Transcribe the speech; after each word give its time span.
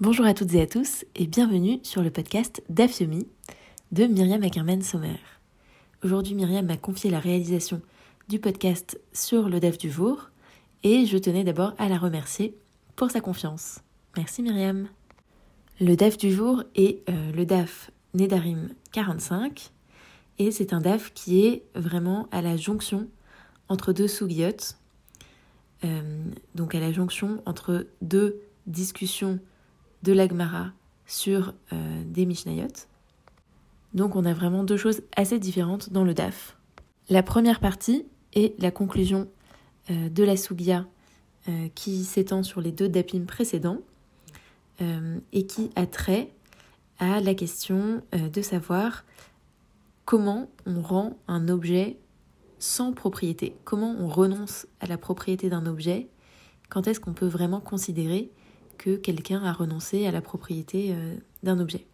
Bonjour 0.00 0.24
à 0.24 0.32
toutes 0.32 0.54
et 0.54 0.62
à 0.62 0.66
tous 0.66 1.04
et 1.14 1.26
bienvenue 1.26 1.78
sur 1.82 2.02
le 2.02 2.10
podcast 2.10 2.62
d'Afyomi 2.70 3.26
de 3.92 4.06
Myriam 4.06 4.42
Ackerman 4.42 4.80
Sommer. 4.80 5.18
Aujourd'hui, 6.02 6.34
Myriam 6.34 6.64
m'a 6.64 6.78
confié 6.78 7.10
la 7.10 7.20
réalisation 7.20 7.82
du 8.26 8.38
podcast 8.38 8.98
sur 9.12 9.50
le 9.50 9.60
DAF 9.60 9.76
du 9.76 9.90
Vour 9.90 10.30
et 10.84 11.04
je 11.04 11.18
tenais 11.18 11.44
d'abord 11.44 11.74
à 11.76 11.90
la 11.90 11.98
remercier 11.98 12.56
pour 12.96 13.10
sa 13.10 13.20
confiance. 13.20 13.80
Merci 14.16 14.42
Myriam. 14.42 14.88
Le 15.82 15.94
DAF 15.96 16.16
du 16.16 16.32
jour 16.32 16.64
est 16.74 17.06
euh, 17.10 17.32
le 17.32 17.44
DAF 17.44 17.90
Nedarim 18.14 18.70
45 18.92 19.70
et 20.38 20.50
c'est 20.50 20.72
un 20.72 20.80
DAF 20.80 21.12
qui 21.12 21.44
est 21.44 21.62
vraiment 21.74 22.26
à 22.30 22.40
la 22.40 22.56
jonction 22.56 23.06
entre 23.68 23.92
deux 23.92 24.08
sougiotes, 24.08 24.78
euh, 25.84 26.24
donc 26.54 26.74
à 26.74 26.80
la 26.80 26.90
jonction 26.90 27.42
entre 27.44 27.86
deux 28.00 28.40
discussions 28.66 29.40
de 30.02 30.12
l'Agmara 30.12 30.72
sur 31.06 31.54
euh, 31.72 32.02
des 32.06 32.26
Mishnayot. 32.26 32.68
Donc 33.94 34.14
on 34.16 34.24
a 34.24 34.32
vraiment 34.32 34.62
deux 34.64 34.76
choses 34.76 35.02
assez 35.16 35.38
différentes 35.38 35.92
dans 35.92 36.04
le 36.04 36.14
DAF. 36.14 36.56
La 37.08 37.22
première 37.22 37.60
partie 37.60 38.06
est 38.32 38.60
la 38.62 38.70
conclusion 38.70 39.28
euh, 39.90 40.08
de 40.08 40.22
la 40.22 40.36
Sugia 40.36 40.86
euh, 41.48 41.68
qui 41.74 42.04
s'étend 42.04 42.42
sur 42.42 42.60
les 42.60 42.70
deux 42.70 42.88
dapim 42.88 43.24
précédents 43.26 43.78
et 45.32 45.44
qui 45.44 45.68
a 45.76 45.84
trait 45.84 46.32
à 46.98 47.20
la 47.20 47.34
question 47.34 48.00
de 48.14 48.40
savoir 48.40 49.04
comment 50.06 50.48
on 50.64 50.80
rend 50.80 51.18
un 51.28 51.50
objet 51.50 51.98
sans 52.58 52.94
propriété, 52.94 53.54
comment 53.64 53.94
on 53.98 54.08
renonce 54.08 54.66
à 54.80 54.86
la 54.86 54.96
propriété 54.96 55.50
d'un 55.50 55.66
objet, 55.66 56.08
quand 56.70 56.86
est-ce 56.86 56.98
qu'on 56.98 57.12
peut 57.12 57.26
vraiment 57.26 57.60
considérer 57.60 58.30
que 58.80 58.96
quelqu'un 58.96 59.44
a 59.44 59.52
renoncé 59.52 60.06
à 60.06 60.10
la 60.10 60.22
propriété 60.22 60.92
euh, 60.92 61.14
d'un 61.42 61.60
objet. 61.60 61.84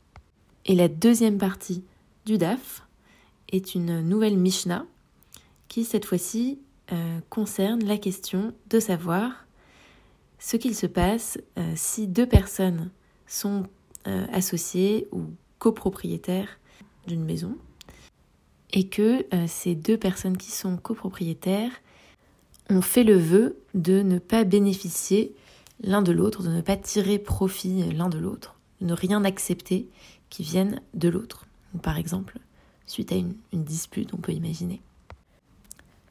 Et 0.66 0.76
la 0.76 0.86
deuxième 0.86 1.36
partie 1.36 1.82
du 2.26 2.38
DAF 2.38 2.86
est 3.48 3.74
une 3.74 4.02
nouvelle 4.02 4.36
Mishnah 4.36 4.86
qui 5.66 5.82
cette 5.82 6.04
fois-ci 6.04 6.60
euh, 6.92 7.18
concerne 7.28 7.84
la 7.84 7.98
question 7.98 8.54
de 8.70 8.78
savoir 8.78 9.46
ce 10.38 10.56
qu'il 10.56 10.76
se 10.76 10.86
passe 10.86 11.38
euh, 11.58 11.72
si 11.74 12.06
deux 12.06 12.26
personnes 12.26 12.90
sont 13.26 13.64
associées 14.32 15.08
ou 15.10 15.24
copropriétaires 15.58 16.60
d'une 17.08 17.24
maison 17.24 17.56
et 18.72 18.86
que 18.86 19.26
ces 19.48 19.74
deux 19.74 19.98
personnes 19.98 20.36
qui 20.36 20.52
sont 20.52 20.76
copropriétaires 20.76 21.72
ont 22.70 22.82
fait 22.82 23.02
le 23.02 23.16
vœu 23.16 23.58
de 23.74 24.02
ne 24.02 24.20
pas 24.20 24.44
bénéficier 24.44 25.34
l'un 25.82 26.02
de 26.02 26.12
l'autre, 26.12 26.42
de 26.42 26.48
ne 26.48 26.60
pas 26.60 26.76
tirer 26.76 27.18
profit 27.18 27.90
l'un 27.92 28.08
de 28.08 28.18
l'autre, 28.18 28.56
de 28.80 28.86
ne 28.86 28.92
rien 28.92 29.24
accepter 29.24 29.88
qui 30.30 30.42
vienne 30.42 30.80
de 30.94 31.08
l'autre. 31.08 31.46
Par 31.82 31.98
exemple, 31.98 32.38
suite 32.86 33.12
à 33.12 33.16
une, 33.16 33.34
dispute, 33.52 34.14
on 34.14 34.18
peut 34.18 34.32
imaginer. 34.32 34.80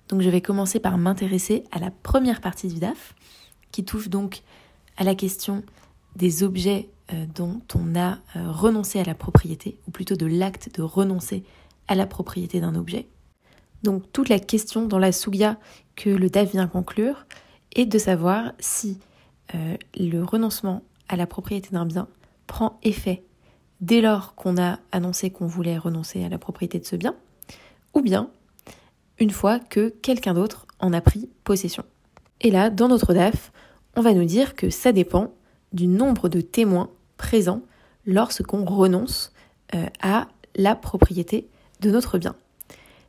Donc 0.10 0.22
je 0.22 0.30
vais 0.30 0.42
commencer 0.42 0.80
par 0.80 0.98
m'intéresser 0.98 1.64
à 1.72 1.80
la 1.80 1.92
première 1.92 2.42
partie 2.42 2.68
du 2.68 2.80
DAF, 2.80 3.16
qui 3.72 3.84
touche 3.84 4.10
donc 4.10 4.44
à 4.98 5.04
la 5.04 5.16
question 5.16 5.64
des 6.16 6.44
objets 6.44 6.90
euh, 7.12 7.26
dont 7.34 7.62
on 7.74 7.96
a 7.96 8.20
euh, 8.36 8.52
renoncé 8.52 9.00
à 9.00 9.04
la 9.04 9.16
propriété, 9.16 9.78
ou 9.88 9.92
plutôt 9.92 10.16
de 10.16 10.26
l'acte 10.26 10.70
de 10.76 10.82
renoncer 10.82 11.44
à 11.88 11.96
la 11.96 12.06
propriété 12.06 12.60
d'un 12.60 12.76
objet. 12.76 13.08
Donc 13.84 14.04
toute 14.14 14.30
la 14.30 14.40
question 14.40 14.88
dans 14.88 15.00
la 15.00 15.12
Sugia 15.12 15.58
que 15.96 16.10
le 16.10 16.30
DAF 16.30 16.52
vient 16.52 16.68
conclure 16.68 17.26
est 17.76 17.86
de 17.86 17.98
savoir 17.98 18.54
si 18.60 19.00
euh, 19.54 19.78
le 19.98 20.24
renoncement 20.24 20.82
à 21.08 21.16
la 21.16 21.28
propriété 21.28 21.70
d'un 21.72 21.86
bien 21.86 22.08
prend 22.48 22.80
effet 22.84 23.24
dès 23.82 24.02
lors 24.02 24.36
qu'on 24.36 24.58
a 24.58 24.80
annoncé 24.92 25.30
qu'on 25.30 25.48
voulait 25.48 25.78
renoncer 25.78 26.24
à 26.24 26.30
la 26.30 26.38
propriété 26.38 26.80
de 26.80 26.86
ce 26.86 26.96
bien, 26.96 27.16
ou 27.94 28.02
bien 28.02 28.30
une 29.20 29.32
fois 29.32 29.60
que 29.60 29.90
quelqu'un 29.90 30.34
d'autre 30.34 30.66
en 30.80 30.94
a 30.94 31.02
pris 31.02 31.30
possession. 31.44 31.84
Et 32.42 32.52
là, 32.52 32.70
dans 32.70 32.88
notre 32.88 33.14
DAF, 33.14 33.52
on 33.96 34.02
va 34.02 34.14
nous 34.14 34.26
dire 34.26 34.56
que 34.56 34.70
ça 34.70 34.92
dépend 34.92 35.34
du 35.74 35.88
nombre 35.88 36.30
de 36.30 36.42
témoins 36.42 36.90
présents 37.18 37.62
lorsqu'on 38.06 38.66
renonce 38.66 39.32
euh, 39.74 39.86
à 40.02 40.28
la 40.56 40.76
propriété 40.76 41.48
de 41.82 41.92
notre 41.92 42.18
bien. 42.18 42.36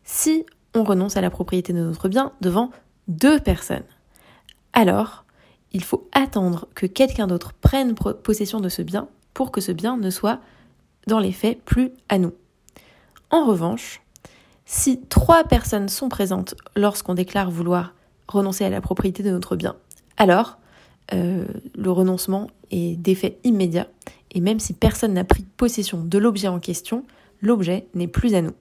Si 0.04 0.46
on 0.74 0.84
renonce 0.84 1.16
à 1.16 1.20
la 1.20 1.30
propriété 1.30 1.72
de 1.72 1.80
notre 1.80 2.08
bien 2.08 2.32
devant 2.40 2.70
deux 3.08 3.40
personnes, 3.40 3.84
alors 4.72 5.25
il 5.76 5.84
faut 5.84 6.08
attendre 6.12 6.68
que 6.74 6.86
quelqu'un 6.86 7.26
d'autre 7.26 7.52
prenne 7.52 7.94
possession 7.94 8.60
de 8.60 8.70
ce 8.70 8.80
bien 8.80 9.08
pour 9.34 9.52
que 9.52 9.60
ce 9.60 9.72
bien 9.72 9.98
ne 9.98 10.08
soit, 10.08 10.40
dans 11.06 11.18
les 11.18 11.32
faits, 11.32 11.62
plus 11.62 11.90
à 12.08 12.16
nous. 12.16 12.32
En 13.30 13.44
revanche, 13.44 14.00
si 14.64 15.02
trois 15.10 15.44
personnes 15.44 15.90
sont 15.90 16.08
présentes 16.08 16.54
lorsqu'on 16.76 17.12
déclare 17.12 17.50
vouloir 17.50 17.92
renoncer 18.26 18.64
à 18.64 18.70
la 18.70 18.80
propriété 18.80 19.22
de 19.22 19.30
notre 19.30 19.54
bien, 19.54 19.76
alors 20.16 20.56
euh, 21.12 21.44
le 21.76 21.90
renoncement 21.90 22.46
est 22.70 22.96
d'effet 22.96 23.38
immédiat 23.44 23.88
et 24.30 24.40
même 24.40 24.58
si 24.58 24.72
personne 24.72 25.12
n'a 25.12 25.24
pris 25.24 25.42
possession 25.42 26.02
de 26.02 26.16
l'objet 26.16 26.48
en 26.48 26.58
question, 26.58 27.04
l'objet 27.42 27.86
n'est 27.92 28.08
plus 28.08 28.34
à 28.34 28.40
nous. 28.40 28.54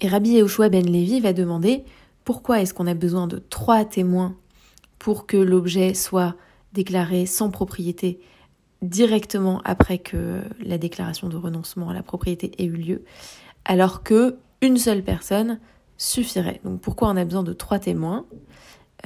Et 0.00 0.08
Rabbi 0.08 0.30
Yehoshua 0.30 0.68
ben 0.68 0.84
Levi 0.84 1.20
va 1.20 1.32
demander 1.32 1.84
pourquoi 2.24 2.60
est-ce 2.60 2.74
qu'on 2.74 2.88
a 2.88 2.94
besoin 2.94 3.28
de 3.28 3.38
trois 3.38 3.84
témoins 3.84 4.34
pour 5.04 5.26
que 5.26 5.36
l'objet 5.36 5.92
soit 5.92 6.34
déclaré 6.72 7.26
sans 7.26 7.50
propriété 7.50 8.20
directement 8.80 9.60
après 9.66 9.98
que 9.98 10.40
la 10.60 10.78
déclaration 10.78 11.28
de 11.28 11.36
renoncement 11.36 11.90
à 11.90 11.92
la 11.92 12.02
propriété 12.02 12.52
ait 12.56 12.64
eu 12.64 12.72
lieu, 12.72 13.04
alors 13.66 14.02
que 14.02 14.38
une 14.62 14.78
seule 14.78 15.02
personne 15.02 15.60
suffirait. 15.98 16.62
Donc 16.64 16.80
pourquoi 16.80 17.10
on 17.10 17.18
a 17.18 17.24
besoin 17.26 17.42
de 17.42 17.52
trois 17.52 17.78
témoins? 17.78 18.24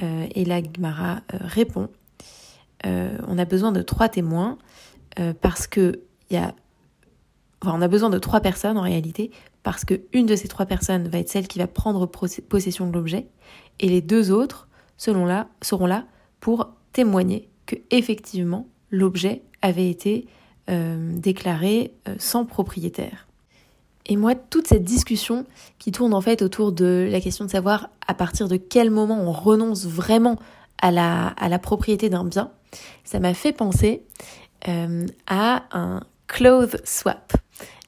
Euh, 0.01 0.25
Et 0.35 0.45
la 0.45 0.61
Gemara 0.63 1.17
euh, 1.33 1.37
répond 1.41 1.89
euh, 2.85 3.17
on 3.27 3.37
a 3.37 3.43
besoin 3.43 3.73
de 3.73 3.81
trois 3.81 4.07
témoins 4.07 4.57
parce 5.41 5.67
que 5.67 5.99
il 6.29 6.35
y 6.35 6.37
a 6.37 6.55
Enfin, 7.61 7.77
on 7.77 7.81
a 7.81 7.89
besoin 7.89 8.09
de 8.09 8.19
trois 8.19 8.39
personnes 8.39 8.77
en 8.77 8.83
réalité, 8.83 9.31
parce 9.63 9.83
que 9.83 9.95
une 10.13 10.25
de 10.25 10.37
ces 10.37 10.47
trois 10.47 10.65
personnes 10.65 11.09
va 11.09 11.17
être 11.17 11.27
celle 11.27 11.49
qui 11.49 11.59
va 11.59 11.67
prendre 11.67 12.05
possession 12.05 12.87
de 12.87 12.93
l'objet, 12.93 13.27
et 13.81 13.89
les 13.89 13.99
deux 13.99 14.31
autres 14.31 14.68
seront 14.99 15.25
là 15.87 16.05
pour 16.39 16.69
témoigner 16.93 17.49
que 17.65 17.75
effectivement 17.91 18.67
l'objet 18.91 19.41
avait 19.61 19.89
été 19.89 20.27
euh, 20.69 21.13
déclaré 21.17 21.93
euh, 22.07 22.15
sans 22.19 22.45
propriétaire. 22.45 23.27
Et 24.05 24.17
moi, 24.17 24.33
toute 24.35 24.67
cette 24.67 24.83
discussion 24.83 25.45
qui 25.77 25.91
tourne 25.91 26.13
en 26.13 26.21
fait 26.21 26.41
autour 26.41 26.71
de 26.71 27.07
la 27.11 27.21
question 27.21 27.45
de 27.45 27.49
savoir 27.49 27.89
à 28.07 28.13
partir 28.13 28.47
de 28.47 28.57
quel 28.57 28.89
moment 28.89 29.19
on 29.21 29.31
renonce 29.31 29.85
vraiment 29.85 30.37
à 30.81 30.91
la, 30.91 31.27
à 31.27 31.49
la 31.49 31.59
propriété 31.59 32.09
d'un 32.09 32.23
bien, 32.23 32.51
ça 33.03 33.19
m'a 33.19 33.33
fait 33.33 33.51
penser 33.51 34.03
euh, 34.67 35.05
à 35.27 35.63
un 35.71 36.01
clothes 36.27 36.77
swap 36.85 37.33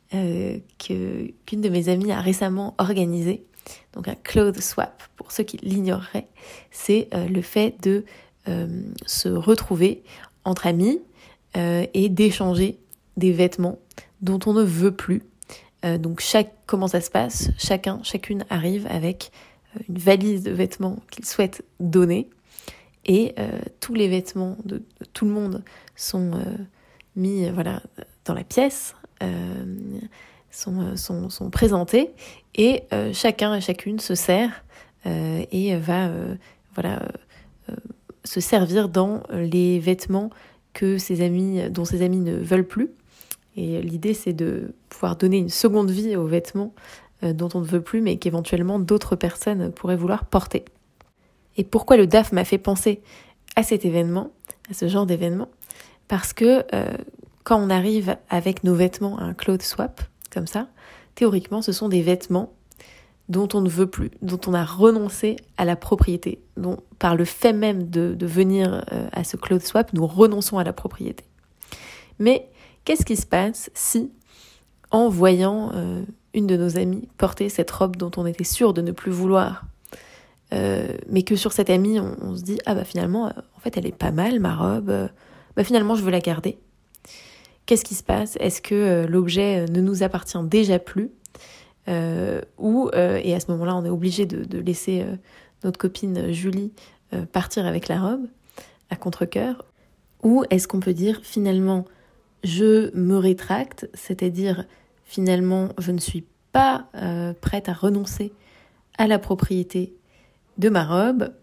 qu'une 0.10 1.62
de 1.62 1.70
mes 1.70 1.88
amies 1.88 2.12
a 2.12 2.20
récemment 2.20 2.76
organisé 2.78 3.46
donc 3.94 4.08
un 4.08 4.16
clothes 4.16 4.62
swap, 4.62 5.04
pour 5.16 5.32
ceux 5.32 5.44
qui 5.44 5.58
l'ignoreraient, 5.58 6.28
c'est 6.72 7.08
euh, 7.14 7.28
le 7.28 7.42
fait 7.42 7.82
de 7.82 8.06
euh, 8.48 8.68
se 9.06 9.30
retrouver 9.30 10.04
entre 10.46 10.68
amis 10.68 11.02
euh, 11.58 11.86
et 11.94 12.10
d'échanger 12.10 12.78
des 13.18 13.32
vêtements 13.32 13.80
dont 14.22 14.40
on 14.46 14.54
ne 14.54 14.64
veut 14.64 14.96
plus. 14.96 15.24
donc 16.00 16.22
chaque, 16.22 16.54
comment 16.68 16.88
ça 16.88 17.02
se 17.02 17.10
passe? 17.10 17.50
Chacun, 17.58 18.00
chacune 18.04 18.46
arrive 18.50 18.88
avec 18.88 19.32
une 19.90 19.98
valise 19.98 20.44
de 20.44 20.52
vêtements 20.52 20.98
qu'il 21.10 21.26
souhaite 21.26 21.64
donner. 21.80 22.30
Et 23.06 23.34
tous 23.80 23.96
les 23.96 24.08
vêtements 24.08 24.58
de, 24.64 24.84
tout 25.14 25.26
le 25.26 25.32
monde 25.32 25.64
sont 25.96 26.34
mis 27.16 27.50
voilà 27.50 27.82
dans 28.26 28.36
la 28.36 28.44
pièce 28.44 28.94
sont, 30.52 30.96
sont, 30.96 31.30
sont 31.30 31.50
présentés 31.50 32.12
et 32.56 32.84
euh, 32.94 33.12
chacun 33.14 33.56
et 33.56 33.62
chacune 33.62 34.00
se 34.00 34.16
sert 34.16 34.64
euh, 35.06 35.44
et 35.52 35.76
va 35.78 36.08
euh, 36.08 36.36
voilà 36.76 37.02
se 38.24 38.40
servir 38.40 38.90
dans 38.90 39.24
les 39.32 39.80
vêtements 39.80 40.30
que 40.74 40.98
ses 40.98 41.22
amis 41.22 41.62
dont 41.70 41.86
ses 41.86 42.04
amis 42.04 42.20
ne 42.20 42.36
veulent 42.36 42.68
plus 42.68 42.92
et 43.56 43.82
l'idée 43.82 44.14
c'est 44.14 44.34
de 44.34 44.74
pouvoir 44.90 45.16
donner 45.16 45.38
une 45.38 45.50
seconde 45.50 45.90
vie 45.90 46.16
aux 46.16 46.28
vêtements 46.28 46.74
dont 47.24 47.50
on 47.54 47.60
ne 47.60 47.66
veut 47.66 47.82
plus 47.82 48.02
mais 48.02 48.18
qu'éventuellement 48.18 48.80
d'autres 48.80 49.16
personnes 49.16 49.72
pourraient 49.72 49.96
vouloir 49.96 50.26
porter. 50.26 50.66
Et 51.58 51.64
pourquoi 51.64 51.98
le 51.98 52.08
DAF 52.08 52.32
m'a 52.32 52.46
fait 52.46 52.58
penser 52.58 53.02
à 53.56 53.64
cet 53.64 53.86
événement, 53.86 54.32
à 54.70 54.74
ce 54.74 54.88
genre 54.88 55.06
d'événement? 55.06 55.50
Parce 56.08 56.34
que 56.34 56.64
quand 57.44 57.60
on 57.60 57.70
arrive 57.70 58.18
avec 58.30 58.64
nos 58.64 58.74
vêtements 58.74 59.18
à 59.20 59.24
un 59.24 59.34
clothes 59.34 59.62
swap, 59.64 60.02
comme 60.32 60.48
ça, 60.48 60.68
théoriquement, 61.16 61.62
ce 61.62 61.72
sont 61.72 61.90
des 61.90 62.02
vêtements 62.02 62.54
dont 63.30 63.48
on 63.54 63.62
ne 63.62 63.70
veut 63.70 63.88
plus, 63.88 64.12
dont 64.22 64.40
on 64.48 64.54
a 64.54 64.66
renoncé 64.66 65.38
à 65.58 65.64
la 65.64 65.78
propriété, 65.78 66.42
dont 66.58 66.78
par 67.00 67.16
le 67.16 67.24
fait 67.24 67.54
même 67.54 67.90
de, 67.90 68.16
venir 68.22 68.84
euh, 68.92 69.08
à 69.14 69.24
ce 69.24 69.38
clothes 69.38 69.66
swap, 69.66 69.94
nous 69.94 70.06
renonçons 70.06 70.58
à 70.58 70.64
la 70.64 70.74
propriété. 70.74 71.24
Mais 72.20 72.50
qu'est-ce 72.84 73.06
qui 73.06 73.16
se 73.16 73.26
passe 73.26 73.72
si, 73.74 74.12
en 74.92 75.08
voyant 75.08 75.72
euh, 75.74 76.04
une 76.34 76.46
de 76.46 76.58
nos 76.58 76.78
amies 76.78 77.08
porter 77.18 77.48
cette 77.48 77.72
robe 77.72 77.96
dont 77.96 78.12
on 78.18 78.26
était 78.26 78.44
sûr 78.44 78.74
de 78.74 78.82
ne 78.82 78.92
plus 78.92 79.12
vouloir, 79.12 79.64
euh, 80.54 80.90
mais 81.10 81.24
que 81.24 81.38
sur 81.38 81.54
cette 81.54 81.70
amie, 81.70 82.02
on, 82.02 82.36
se 82.36 82.42
dit 82.42 82.60
ah 82.66 82.76
bah 82.76 82.84
finalement, 82.84 83.28
en 83.28 83.60
fait, 83.62 83.78
elle 83.78 83.88
est 83.88 83.96
pas 83.96 84.12
mal 84.12 84.42
ma 84.42 84.56
robe, 84.56 84.92
bah 85.56 85.64
finalement 85.64 85.96
je 85.96 86.04
veux 86.04 86.12
la 86.12 86.20
garder. 86.20 86.58
Qu'est-ce 87.66 87.86
qui 87.86 87.96
se 87.96 88.04
passe? 88.04 88.38
Est-ce 88.40 88.62
que 88.62 89.06
l'objet 89.08 89.66
ne 89.66 89.82
nous 89.82 90.04
appartient 90.04 90.38
déjà 90.44 90.80
plus? 90.80 91.12
Ou 92.58 92.90
et 92.94 93.34
à 93.34 93.40
ce 93.40 93.52
moment-là, 93.52 93.76
on 93.76 93.86
est 93.86 93.90
obligé 93.90 94.26
de, 94.26 94.60
laisser 94.60 95.06
notre 95.64 95.80
copine 95.80 96.32
Julie 96.32 96.74
partir 97.32 97.66
avec 97.66 97.88
la 97.88 98.02
robe 98.02 98.28
à 98.90 98.96
contre-coeur? 98.96 99.66
Ou 100.24 100.44
est-ce 100.50 100.68
qu'on 100.68 100.80
peut 100.80 100.94
dire 100.94 101.22
finalement 101.24 101.86
je 102.44 102.96
me 102.96 103.18
rétracte, 103.18 103.90
c'est-à-dire 103.94 104.66
finalement 105.04 105.70
je 105.78 105.92
ne 105.92 106.00
suis 106.00 106.26
pas 106.52 106.88
euh, 106.96 107.34
prête 107.40 107.70
à 107.70 107.74
renoncer 107.74 108.34
à 108.98 109.08
la 109.08 109.20
propriété 109.20 109.96
de 110.58 110.70
ma 110.70 110.84
robe 110.84 111.34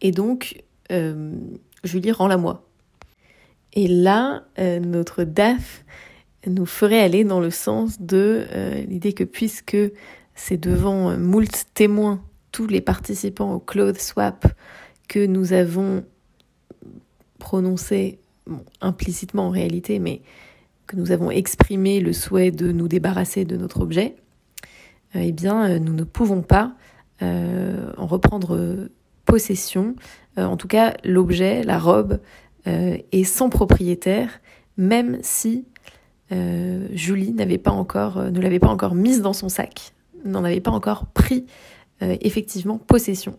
et 0.00 0.10
donc 0.10 0.62
euh, 0.92 1.34
Julie 1.82 2.12
rend-la 2.12 2.36
moi? 2.36 2.66
Et 3.74 3.86
là, 3.86 4.44
euh, 4.58 4.80
notre 4.80 5.24
DAF 5.24 5.84
nous 6.46 6.66
ferait 6.66 7.00
aller 7.00 7.24
dans 7.24 7.40
le 7.40 7.50
sens 7.50 8.00
de 8.00 8.46
l'idée 8.86 9.14
que 9.14 9.24
puisque 9.24 9.78
c'est 10.34 10.58
devant 10.58 11.16
moult 11.16 11.64
témoins, 11.72 12.22
tous 12.52 12.66
les 12.66 12.82
participants 12.82 13.54
au 13.54 13.58
clothes 13.58 13.98
swap, 13.98 14.46
que 15.08 15.24
nous 15.24 15.54
avons 15.54 16.04
prononcé 17.38 18.18
implicitement 18.82 19.46
en 19.46 19.50
réalité, 19.50 19.98
mais 19.98 20.20
que 20.86 20.96
nous 20.96 21.12
avons 21.12 21.30
exprimé 21.30 22.00
le 22.00 22.12
souhait 22.12 22.50
de 22.50 22.72
nous 22.72 22.88
débarrasser 22.88 23.44
de 23.44 23.56
notre 23.56 23.80
objet, 23.80 24.16
euh, 25.16 25.20
eh 25.22 25.32
bien, 25.32 25.68
euh, 25.68 25.78
nous 25.78 25.92
ne 25.92 26.04
pouvons 26.04 26.42
pas 26.42 26.74
euh, 27.22 27.92
en 27.96 28.06
reprendre 28.06 28.88
possession. 29.24 29.94
en 30.36 30.56
tout 30.56 30.68
cas, 30.68 30.94
l'objet, 31.04 31.62
la 31.62 31.78
robe, 31.78 32.20
est 32.66 33.24
sans 33.24 33.50
propriétaire, 33.50 34.40
même 34.76 35.18
si 35.22 35.66
Julie 36.30 37.32
n'avait 37.32 37.58
pas 37.58 37.70
encore, 37.70 38.22
ne 38.22 38.40
l'avait 38.40 38.58
pas 38.58 38.68
encore 38.68 38.94
mise 38.94 39.20
dans 39.20 39.32
son 39.32 39.48
sac, 39.48 39.92
n'en 40.24 40.44
avait 40.44 40.60
pas 40.60 40.70
encore 40.70 41.06
pris 41.06 41.46
effectivement 42.00 42.78
possession. 42.78 43.38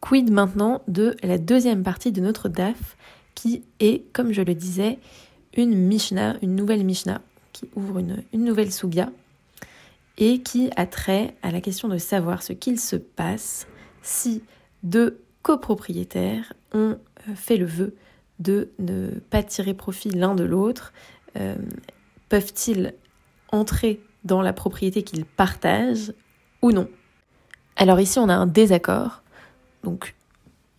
Quid 0.00 0.30
maintenant 0.30 0.82
de 0.88 1.14
la 1.22 1.38
deuxième 1.38 1.82
partie 1.82 2.10
de 2.10 2.20
notre 2.20 2.48
DAF, 2.48 2.96
qui 3.34 3.62
est, 3.80 4.02
comme 4.12 4.32
je 4.32 4.42
le 4.42 4.54
disais, 4.54 4.98
une 5.56 5.74
Mishnah, 5.74 6.36
une 6.42 6.56
nouvelle 6.56 6.84
Mishnah, 6.84 7.20
qui 7.52 7.68
ouvre 7.76 7.98
une, 7.98 8.22
nouvelle 8.32 8.72
Sugya, 8.72 9.10
et 10.18 10.40
qui 10.40 10.70
a 10.76 10.86
trait 10.86 11.34
à 11.42 11.50
la 11.50 11.60
question 11.60 11.88
de 11.88 11.98
savoir 11.98 12.42
ce 12.42 12.52
qu'il 12.52 12.78
se 12.78 12.96
passe 12.96 13.66
si 14.02 14.42
deux 14.82 15.20
copropriétaires 15.42 16.52
ont 16.72 16.96
euh, 17.28 17.34
fait 17.34 17.56
le 17.56 17.66
vœu 17.66 17.94
de 18.40 18.70
ne 18.78 19.10
pas 19.30 19.42
tirer 19.42 19.74
profit 19.74 20.10
l'un 20.10 20.34
de 20.34 20.44
l'autre. 20.44 20.92
Euh, 21.36 21.54
peuvent-ils 22.28 22.94
entrer 23.52 24.00
dans 24.24 24.42
la 24.42 24.52
propriété 24.52 25.02
qu'ils 25.02 25.24
partagent 25.24 26.12
ou 26.62 26.72
non? 26.72 26.88
Alors 27.76 28.00
ici, 28.00 28.18
on 28.18 28.28
a 28.28 28.34
un 28.34 28.46
désaccord 28.46 29.22
donc 29.84 30.14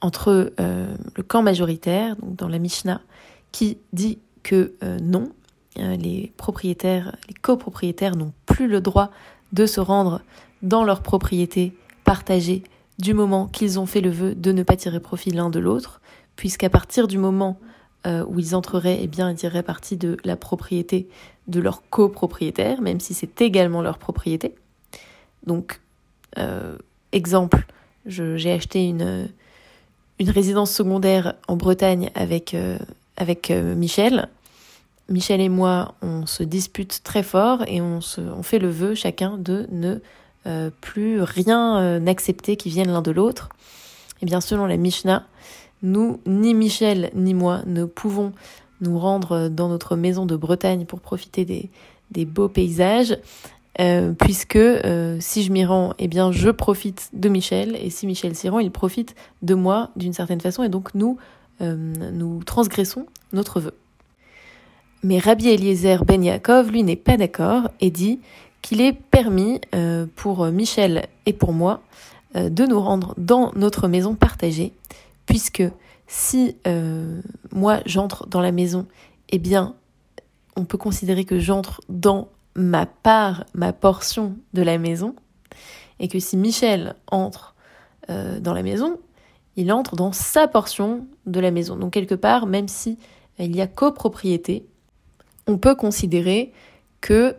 entre 0.02 0.54
euh, 0.60 0.96
le 1.16 1.24
camp 1.24 1.44
majoritaire, 1.44 2.16
donc 2.18 2.36
dans 2.36 2.48
la 2.48 2.60
Mishnah, 2.60 3.02
qui 3.52 3.78
dit 3.94 4.20
que 4.44 4.74
euh, 4.84 4.98
non, 5.00 5.32
les 5.78 6.34
propriétaires, 6.38 7.16
les 7.28 7.34
copropriétaires 7.34 8.16
n'ont 8.16 8.34
plus 8.46 8.68
le 8.68 8.82
droit 8.82 9.12
de 9.54 9.66
se 9.66 9.80
rendre 9.80 10.22
dans 10.62 10.84
leur 10.84 11.02
propriété 11.02 11.74
partagée 12.04 12.64
du 13.00 13.14
moment 13.14 13.48
qu'ils 13.48 13.80
ont 13.80 13.86
fait 13.86 14.02
le 14.02 14.10
vœu 14.10 14.36
de 14.36 14.52
ne 14.52 14.64
pas 14.64 14.76
tirer 14.76 15.00
profit 15.00 15.32
l'un 15.32 15.50
de 15.50 15.60
l'autre, 15.60 16.02
puisqu'à 16.36 16.70
partir 16.70 17.08
du 17.08 17.18
moment 17.18 17.60
où 18.06 18.40
ils 18.40 18.56
entreraient, 18.56 18.98
eh 19.00 19.06
bien, 19.06 19.30
ils 19.30 19.36
tireraient 19.36 19.62
partie 19.62 19.96
de 19.96 20.18
la 20.24 20.36
propriété 20.36 21.08
de 21.48 21.60
leur 21.60 21.84
copropriétaire, 21.92 22.82
même 22.82 23.00
si 23.00 23.14
c'est 23.14 23.42
également 23.42 23.84
leur 23.84 24.00
propriété. 24.00 24.56
Donc, 25.46 25.80
exemple, 27.12 27.68
j'ai 28.06 28.52
acheté 28.52 28.88
une, 28.88 29.30
résidence 30.20 30.72
secondaire 30.72 31.34
en 31.48 31.56
Bretagne 31.56 32.12
avec, 32.14 32.54
euh, 32.54 32.78
avec 33.18 33.50
euh, 33.50 33.74
Michel. 33.74 34.30
Michel 35.10 35.42
et 35.42 35.50
moi, 35.50 35.96
on 36.04 36.28
se 36.28 36.44
dispute 36.44 37.02
très 37.04 37.24
fort 37.24 37.64
et 37.68 37.82
on, 37.82 38.00
on 38.18 38.44
fait 38.44 38.60
le 38.60 38.70
vœu 38.70 38.94
chacun 38.94 39.38
de 39.40 39.66
ne 39.72 39.98
euh, 40.46 40.70
plus 40.80 41.24
rien 41.24 42.06
accepter 42.06 42.56
qui 42.56 42.70
vienne 42.70 42.92
l'un 42.92 43.02
de 43.02 43.10
l'autre. 43.10 43.50
Et 44.22 44.26
bien 44.26 44.42
selon 44.42 44.66
la 44.66 44.78
Mishnah, 44.78 45.26
nous, 45.84 46.20
ni 46.26 46.54
Michel 46.54 47.10
ni 47.16 47.34
moi, 47.34 47.62
ne 47.66 47.86
pouvons 47.86 48.34
nous 48.82 48.98
rendre 49.00 49.48
dans 49.50 49.70
notre 49.70 49.96
maison 49.96 50.26
de 50.26 50.36
Bretagne 50.36 50.86
pour 50.86 51.00
profiter 51.00 51.46
des, 51.46 52.26
beaux 52.26 52.50
paysages 52.50 53.18
euh, 53.80 54.12
puisque 54.12 54.58
euh, 54.58 55.18
si 55.22 55.44
je 55.44 55.52
m'y 55.52 55.64
rends, 55.64 55.94
eh 55.98 56.08
bien 56.08 56.32
je 56.32 56.50
profite 56.50 57.10
de 57.14 57.30
Michel, 57.30 57.78
et 57.82 57.90
si 57.90 58.06
Michel 58.06 58.36
s'y 58.36 58.50
rend, 58.50 58.60
il 58.60 58.72
profite 58.72 59.16
de 59.44 59.54
moi 59.54 59.92
d'une 59.96 60.14
certaine 60.14 60.42
façon, 60.42 60.64
et 60.64 60.70
donc 60.70 60.94
nous, 60.94 61.18
euh, 61.62 61.76
nous 62.12 62.44
transgressons 62.44 63.06
notre 63.32 63.62
vœu. 63.62 63.74
Mais 65.04 65.20
Rabbi 65.20 65.48
Eliezer 65.48 66.04
Ben 66.06 66.24
Yaakov, 66.24 66.70
lui, 66.70 66.84
n'est 66.84 66.98
pas 66.98 67.18
d'accord 67.18 67.70
et 67.80 67.92
dit 67.92 68.20
qu'il 68.62 68.82
est 68.82 68.94
permis 68.94 69.60
pour 70.16 70.46
Michel 70.46 71.08
et 71.26 71.34
pour 71.34 71.54
moi 71.54 71.82
de 72.36 72.66
nous 72.66 72.80
rendre 72.80 73.14
dans 73.18 73.52
notre 73.56 73.88
maison 73.88 74.16
partagée, 74.16 74.74
puisque 75.26 75.64
si 76.08 76.56
moi 77.52 77.80
j'entre 77.86 78.28
dans 78.28 78.42
la 78.42 78.52
maison, 78.52 78.86
eh 79.30 79.40
bien 79.40 79.76
on 80.56 80.66
peut 80.66 80.78
considérer 80.78 81.26
que 81.26 81.40
j'entre 81.40 81.82
dans 81.90 82.28
ma 82.56 82.86
part, 82.86 83.46
ma 83.54 83.74
portion 83.74 84.36
de 84.54 84.62
la 84.62 84.78
maison, 84.78 85.16
et 86.00 86.08
que 86.08 86.20
si 86.20 86.38
Michel 86.38 86.96
entre 87.08 87.56
euh, 88.10 88.40
dans 88.40 88.54
la 88.54 88.64
maison, 88.64 89.00
il 89.56 89.72
entre 89.72 89.96
dans 89.96 90.12
sa 90.12 90.48
portion 90.48 91.06
de 91.26 91.40
la 91.40 91.52
maison. 91.52 91.76
Donc 91.76 91.94
quelque 91.94 92.16
part, 92.16 92.46
même 92.46 92.68
si 92.68 92.98
il 93.40 93.56
y 93.56 93.62
a 93.62 93.68
copropriété, 93.68 94.66
on 95.48 95.58
peut 95.58 95.76
considérer 95.76 96.52
que 97.00 97.36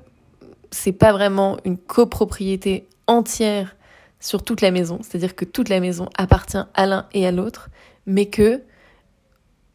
c'est 0.70 0.92
pas 0.92 1.12
vraiment 1.12 1.58
une 1.64 1.76
copropriété 1.78 2.86
entière 3.06 3.76
sur 4.22 4.44
toute 4.44 4.60
la 4.60 4.70
maison, 4.70 5.00
c'est-à-dire 5.02 5.34
que 5.34 5.44
toute 5.44 5.68
la 5.68 5.80
maison 5.80 6.08
appartient 6.16 6.56
à 6.74 6.86
l'un 6.86 7.06
et 7.12 7.26
à 7.26 7.32
l'autre, 7.32 7.68
mais 8.06 8.26
que 8.26 8.62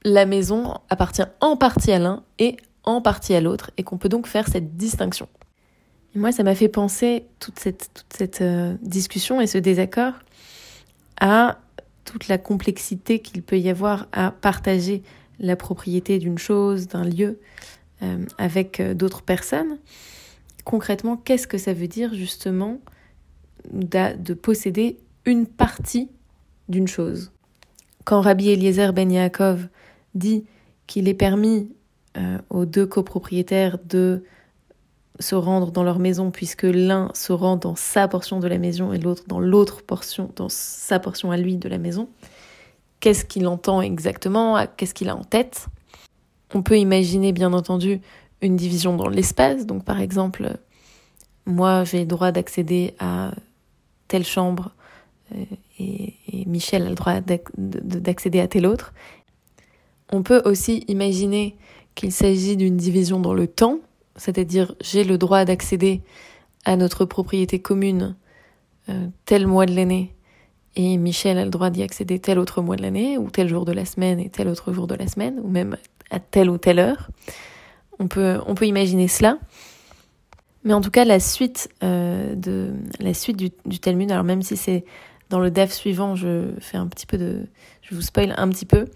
la 0.03 0.25
maison 0.25 0.75
appartient 0.89 1.23
en 1.41 1.57
partie 1.57 1.91
à 1.91 1.99
l'un 1.99 2.23
et 2.39 2.55
en 2.85 3.01
partie 3.01 3.35
à 3.35 3.41
l'autre 3.41 3.71
et 3.77 3.83
qu'on 3.83 3.97
peut 3.97 4.07
donc 4.09 4.25
faire 4.25 4.47
cette 4.47 4.77
distinction. 4.77 5.27
moi, 6.15 6.31
ça 6.31 6.43
m'a 6.43 6.55
fait 6.55 6.69
penser 6.69 7.25
toute 7.39 7.59
cette, 7.59 7.89
toute 7.93 8.13
cette 8.17 8.41
euh, 8.41 8.75
discussion 8.81 9.41
et 9.41 9.47
ce 9.47 9.57
désaccord 9.57 10.13
à 11.19 11.59
toute 12.05 12.29
la 12.29 12.37
complexité 12.37 13.19
qu'il 13.19 13.43
peut 13.43 13.59
y 13.59 13.69
avoir 13.69 14.07
à 14.13 14.31
partager 14.31 15.03
la 15.39 15.57
propriété 15.57 16.19
d'une 16.19 16.37
chose, 16.37 16.87
d'un 16.87 17.03
lieu 17.03 17.39
euh, 18.01 18.25
avec 18.37 18.79
euh, 18.79 18.93
d'autres 18.93 19.23
personnes. 19.23 19.77
Concrètement, 20.63 21.17
qu'est-ce 21.17 21.47
que 21.47 21.57
ça 21.57 21.73
veut 21.73 21.87
dire 21.87 22.13
justement 22.13 22.79
de 23.71 24.33
posséder 24.33 24.97
une 25.25 25.45
partie 25.45 26.09
d'une 26.69 26.87
chose 26.87 27.31
Quand 28.05 28.21
Rabbi 28.21 28.49
Eliezer 28.49 28.93
Ben 28.93 29.11
Yaakov 29.11 29.67
dit 30.15 30.45
qu'il 30.87 31.07
est 31.07 31.13
permis 31.13 31.69
euh, 32.17 32.37
aux 32.49 32.65
deux 32.65 32.85
copropriétaires 32.85 33.77
de 33.83 34.23
se 35.19 35.35
rendre 35.35 35.71
dans 35.71 35.83
leur 35.83 35.99
maison 35.99 36.31
puisque 36.31 36.63
l'un 36.63 37.11
se 37.13 37.33
rend 37.33 37.57
dans 37.57 37.75
sa 37.75 38.07
portion 38.07 38.39
de 38.39 38.47
la 38.47 38.57
maison 38.57 38.93
et 38.93 38.99
l'autre 38.99 39.23
dans 39.27 39.39
l'autre 39.39 39.83
portion, 39.83 40.31
dans 40.35 40.49
sa 40.49 40.99
portion 40.99 41.31
à 41.31 41.37
lui 41.37 41.57
de 41.57 41.67
la 41.69 41.77
maison. 41.77 42.07
Qu'est-ce 42.99 43.25
qu'il 43.25 43.47
entend 43.47 43.81
exactement 43.81 44.65
Qu'est-ce 44.77 44.93
qu'il 44.93 45.09
a 45.09 45.15
en 45.15 45.23
tête? 45.23 45.67
On 46.53 46.63
peut 46.63 46.77
imaginer 46.77 47.33
bien 47.33 47.53
entendu 47.53 48.01
une 48.41 48.55
division 48.55 48.95
dans 48.95 49.09
l'espace. 49.09 49.65
Donc 49.65 49.83
par 49.83 49.99
exemple, 49.99 50.57
moi 51.45 51.83
j'ai 51.83 52.05
droit 52.05 52.31
d'accéder 52.31 52.95
à 52.99 53.31
telle 54.07 54.25
chambre 54.25 54.71
euh, 55.33 55.43
et, 55.79 56.13
Michel 56.45 56.83
a 56.83 56.89
le 56.89 56.95
droit 56.95 57.19
d'accéder 57.57 58.39
à 58.39 58.47
telle 58.47 58.65
autre. 58.65 58.93
On 60.11 60.23
peut 60.23 60.41
aussi 60.45 60.85
imaginer 60.87 61.57
qu'il 61.93 62.11
s'agit 62.11 62.55
d'une 62.55 62.77
division 62.77 63.19
dans 63.19 63.33
le 63.33 63.47
temps, 63.47 63.79
c'est-à-dire 64.15 64.73
j'ai 64.81 65.03
le 65.03 65.17
droit 65.17 65.43
d'accéder 65.43 66.01
à 66.63 66.77
notre 66.77 67.05
propriété 67.05 67.59
commune 67.59 68.15
euh, 68.89 69.07
tel 69.25 69.45
mois 69.45 69.65
de 69.65 69.75
l'année 69.75 70.15
et 70.75 70.97
Michel 70.97 71.37
a 71.37 71.43
le 71.43 71.51
droit 71.51 71.69
d'y 71.69 71.83
accéder 71.83 72.19
tel 72.19 72.39
autre 72.39 72.61
mois 72.61 72.75
de 72.75 72.83
l'année 72.83 73.17
ou 73.17 73.29
tel 73.29 73.47
jour 73.49 73.65
de 73.65 73.71
la 73.71 73.83
semaine 73.83 74.19
et 74.19 74.29
tel 74.29 74.47
autre 74.47 74.71
jour 74.71 74.87
de 74.87 74.95
la 74.95 75.07
semaine 75.07 75.39
ou 75.43 75.49
même 75.49 75.75
à 76.11 76.19
telle 76.19 76.49
ou 76.49 76.57
telle 76.57 76.79
heure. 76.79 77.09
on 77.99 78.07
peut 78.07 78.39
imaginer 78.61 79.07
cela. 79.07 79.39
Mais 80.67 80.73
en 80.73 80.81
tout 80.81 80.91
cas, 80.91 81.05
la 81.05 81.21
suite, 81.21 81.69
euh, 81.81 82.35
de, 82.35 82.73
la 82.99 83.13
suite 83.13 83.37
du, 83.37 83.79
Talmud, 83.79 84.11
alors 84.11 84.25
même 84.25 84.41
si 84.41 84.57
c'est 84.57 84.83
dans 85.29 85.39
le 85.39 85.49
DAF 85.49 85.71
suivant, 85.71 86.17
je 86.17 86.49
fais 86.59 86.75
un 86.75 86.87
petit 86.87 87.05
peu 87.05 87.17
de, 87.17 87.47
je 87.81 87.95
vous 87.95 88.01
spoil 88.01 88.33
un 88.35 88.49
petit 88.49 88.65
peu, 88.65 88.89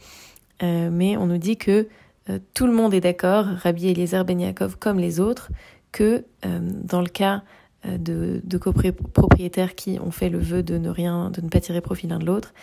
euh, 0.63 0.89
mais 0.91 1.15
on 1.15 1.27
nous 1.27 1.37
dit 1.37 1.55
que 1.55 1.87
euh, 2.29 2.39
tout 2.53 2.67
le 2.67 2.73
monde 2.73 2.93
est 2.93 2.99
d'accord, 2.99 3.45
Rabbi 3.45 3.87
Eliezer 3.87 4.25
Ben 4.25 4.41
Yaakov 4.41 4.79
comme 4.79 4.99
les 4.99 5.21
autres, 5.21 5.49
que 5.93 6.25
dans 6.43 7.01
le 7.01 7.07
cas 7.07 7.41
de, 7.85 8.41
copropriétaires 8.57 9.73
qui 9.73 9.97
ont 10.01 10.11
fait 10.11 10.29
le 10.29 10.39
vœu 10.39 10.63
de 10.63 10.77
ne 10.77 10.89
rien, 10.89 11.29
de 11.29 11.39
ne 11.39 11.47
pas 11.47 11.61
tirer 11.61 11.79
profit 11.79 12.07
l'un 12.07 12.19
de 12.19 12.25
l'autre, 12.25 12.53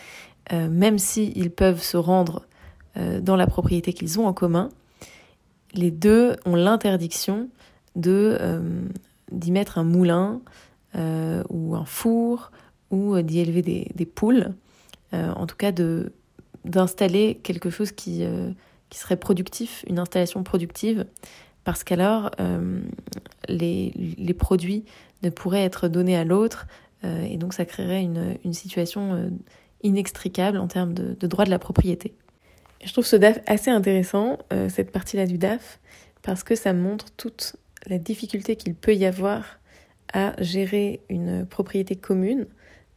même 0.50 0.99
s'ils 0.99 1.50
peuvent 1.50 1.83
se 1.83 1.97
rendre 1.99 2.47
dans 2.97 3.37
la 3.37 3.47
propriété 3.47 3.93
qu'ils 3.93 4.19
ont 4.19 4.27
en 4.27 4.33
commun, 4.33 4.71
les 5.75 5.91
deux 5.91 6.37
ont 6.47 6.55
l'interdiction 6.55 7.49
de 7.99 8.38
d'y 9.31 9.52
mettre 9.52 9.76
un 9.76 9.85
moulin 9.85 10.40
ou 10.95 11.75
un 11.76 11.85
four 11.85 12.50
ou 12.90 13.21
d'y 13.21 13.40
élever 13.40 13.61
des, 13.61 13.90
des 13.95 14.07
poules, 14.07 14.55
en 15.12 15.47
tout 15.47 15.57
cas 15.57 15.73
de 15.73 16.12
d'installer 16.64 17.38
quelque 17.43 17.69
chose 17.69 17.93
qui 17.93 18.25
qui 18.90 18.99
serait 18.99 19.17
productif, 19.17 19.85
une 19.87 19.99
installation 19.99 20.43
productive, 20.43 21.07
parce 21.64 21.85
qu'alors 21.85 22.31
euh, 22.40 22.81
les, 23.49 23.93
les, 24.17 24.35
produits 24.35 24.85
ne 25.23 25.31
pourraient 25.31 25.64
être 25.64 25.88
donnés 25.88 26.17
à 26.17 26.25
l'autre, 26.25 26.67
euh, 27.05 27.23
et 27.23 27.37
donc 27.37 27.52
ça 27.52 27.64
créerait 27.64 28.02
une, 28.02 28.37
une 28.45 28.55
situation 28.55 29.14
euh, 29.14 29.28
inextricable 29.83 30.59
en 30.59 30.69
termes 30.69 30.95
de, 30.95 31.14
de, 31.19 31.26
droit 31.26 31.45
de 31.45 31.50
la 31.50 31.59
propriété. 31.59 32.14
Je 32.85 32.93
trouve 32.93 33.05
ce 33.05 33.17
DAF 33.17 33.40
assez 33.47 33.71
intéressant, 33.71 34.38
euh, 34.52 34.69
cette 34.69 34.93
partie-là 34.93 35.26
du 35.26 35.37
DAF, 35.37 35.78
parce 36.23 36.43
que 36.43 36.55
ça 36.55 36.73
montre 36.73 37.07
toute 37.17 37.57
la 37.87 37.99
difficulté 37.99 38.56
qu'il 38.56 38.75
peut 38.75 38.94
y 38.94 39.04
avoir 39.06 39.58
à 40.12 40.35
gérer 40.42 41.00
une 41.08 41.47
propriété 41.47 41.97
commune 41.97 42.47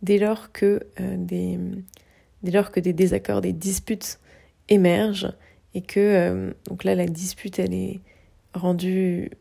dès 0.01 0.17
lors 0.17 0.51
que, 0.51 0.81
euh, 0.99 1.15
des, 1.17 1.59
désaccords, 2.93 3.41
des 3.41 3.53
disputes 3.53 4.19
émergent 4.69 5.33
et 5.73 5.81
que 5.81 5.99
euh, 5.99 6.53
donc 6.67 6.83
là 6.83 6.95
la 6.95 7.05
dispute 7.05 7.59
elle 7.59 7.73
est 7.73 7.99
rendue 8.53 9.31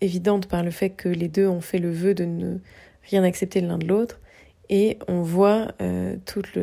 évidente 0.00 0.46
par 0.46 0.62
le 0.62 0.70
fait 0.70 0.90
que 0.90 1.08
les 1.08 1.28
deux 1.28 1.46
ont 1.46 1.60
fait 1.60 1.78
le 1.78 1.90
vœu 1.90 2.14
de 2.14 2.24
ne 2.24 2.58
rien 3.04 3.24
accepter 3.24 3.60
l'un 3.60 3.78
de 3.78 3.86
l'autre 3.86 4.20
et 4.68 4.98
on 5.08 5.22
voit 5.22 5.72
euh, 5.80 6.16
toutes 6.24 6.54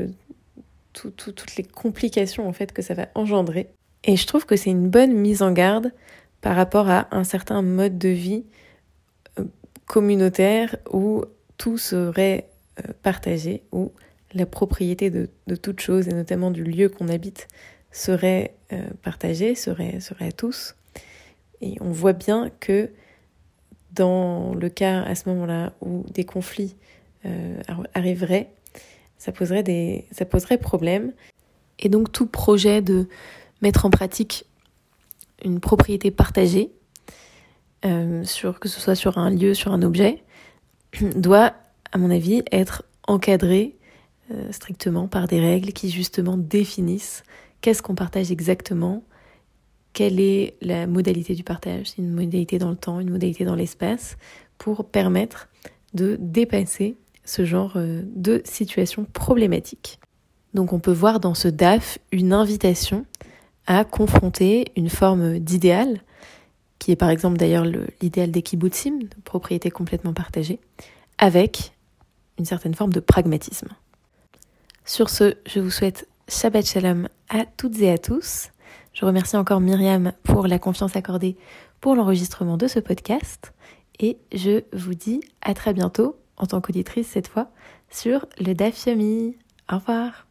les 1.57 1.63
complications 1.63 2.47
en 2.47 2.53
fait 2.53 2.71
que 2.71 2.81
ça 2.81 2.93
va 2.93 3.09
engendrer. 3.15 3.67
Et 4.03 4.15
je 4.15 4.25
trouve 4.25 4.45
que 4.45 4.55
c'est 4.55 4.69
une 4.69 4.89
bonne 4.89 5.13
mise 5.13 5.41
en 5.41 5.51
garde 5.51 5.91
par 6.47 6.55
rapport 6.55 6.89
à 6.89 7.09
un 7.11 7.25
certain 7.25 7.61
mode 7.61 7.97
de 7.97 8.07
vie 8.07 8.45
euh, 9.37 9.43
communautaire 9.85 10.77
où 10.93 11.25
tout 11.57 11.77
serait 11.77 12.47
euh, 12.79 12.93
partagé 13.03 13.63
où 13.73 13.91
la 14.33 14.45
propriété 14.45 15.09
de, 15.09 15.29
de 15.47 15.55
toute 15.57 15.81
chose 15.81 16.07
et 16.07 16.13
notamment 16.13 16.49
du 16.49 16.63
lieu 16.63 16.87
qu'on 16.87 17.09
habite 17.09 17.49
serait 17.91 18.55
euh, 18.71 18.81
partagé, 19.03 19.55
serait, 19.55 19.99
serait 19.99 20.27
à 20.27 20.31
tous. 20.31 20.77
Et 21.59 21.75
on 21.81 21.91
voit 21.91 22.13
bien 22.13 22.49
que 22.61 22.91
dans 23.91 24.53
le 24.55 24.69
cas 24.69 25.01
à 25.01 25.15
ce 25.15 25.27
moment-là 25.27 25.73
où 25.81 26.05
des 26.13 26.23
conflits 26.23 26.77
arriveraient, 27.93 28.53
ça 29.17 29.33
poserait, 29.33 29.63
des, 29.63 30.05
ça 30.13 30.23
poserait 30.23 30.59
problème. 30.59 31.11
Et 31.79 31.89
donc 31.89 32.13
tout 32.13 32.25
projet 32.25 32.81
de 32.81 33.09
mettre 33.61 33.85
en 33.85 33.89
pratique 33.89 34.45
une 35.43 35.59
propriété 35.59 36.11
partagée, 36.11 36.71
euh, 37.85 38.23
que 38.59 38.69
ce 38.69 38.79
soit 38.79 38.95
sur 38.95 39.17
un 39.17 39.29
lieu, 39.29 39.53
sur 39.53 39.71
un 39.71 39.81
objet, 39.81 40.23
doit, 41.15 41.53
à 41.91 41.97
mon 41.97 42.09
avis, 42.09 42.43
être 42.51 42.83
encadré 43.07 43.75
euh, 44.31 44.51
strictement 44.51 45.07
par 45.07 45.27
des 45.27 45.39
règles 45.39 45.71
qui 45.71 45.89
justement 45.89 46.37
définissent 46.37 47.23
qu'est-ce 47.61 47.81
qu'on 47.81 47.95
partage 47.95 48.31
exactement, 48.31 49.03
quelle 49.93 50.19
est 50.19 50.57
la 50.61 50.85
modalité 50.85 51.33
du 51.33 51.43
partage, 51.43 51.93
une 51.97 52.11
modalité 52.11 52.59
dans 52.59 52.69
le 52.69 52.75
temps, 52.75 52.99
une 52.99 53.09
modalité 53.09 53.45
dans 53.45 53.55
l'espace, 53.55 54.17
pour 54.57 54.85
permettre 54.89 55.47
de 55.93 56.17
dépasser 56.19 56.97
ce 57.23 57.45
genre 57.45 57.73
euh, 57.77 58.01
de 58.15 58.41
situation 58.43 59.05
problématique. 59.05 59.99
Donc 60.53 60.73
on 60.73 60.79
peut 60.79 60.91
voir 60.91 61.19
dans 61.19 61.33
ce 61.33 61.47
DAF 61.47 61.99
une 62.11 62.33
invitation 62.33 63.05
à 63.67 63.83
confronter 63.83 64.71
une 64.75 64.89
forme 64.89 65.39
d'idéal, 65.39 66.01
qui 66.79 66.91
est 66.91 66.95
par 66.95 67.09
exemple 67.09 67.37
d'ailleurs 67.37 67.65
l'idéal 68.01 68.31
des 68.31 68.41
kibbutzim, 68.41 68.99
propriété 69.23 69.69
complètement 69.69 70.13
partagée, 70.13 70.59
avec 71.17 71.73
une 72.39 72.45
certaine 72.45 72.73
forme 72.73 72.93
de 72.93 72.99
pragmatisme. 72.99 73.69
Sur 74.85 75.09
ce, 75.09 75.35
je 75.45 75.59
vous 75.59 75.71
souhaite 75.71 76.07
Shabbat 76.29 76.65
Shalom 76.65 77.09
à 77.29 77.45
toutes 77.45 77.79
et 77.79 77.91
à 77.91 77.97
tous. 77.97 78.49
Je 78.93 79.05
remercie 79.05 79.35
encore 79.35 79.59
Myriam 79.59 80.13
pour 80.23 80.47
la 80.47 80.59
confiance 80.59 80.95
accordée 80.95 81.35
pour 81.81 81.95
l'enregistrement 81.95 82.57
de 82.57 82.67
ce 82.67 82.79
podcast 82.79 83.53
et 83.99 84.17
je 84.33 84.63
vous 84.73 84.93
dis 84.93 85.21
à 85.41 85.53
très 85.53 85.73
bientôt 85.73 86.15
en 86.37 86.45
tant 86.45 86.61
qu'auditrice 86.61 87.07
cette 87.07 87.27
fois 87.27 87.49
sur 87.89 88.25
le 88.39 88.53
DAF 88.53 88.87
Au 88.87 89.75
revoir. 89.77 90.26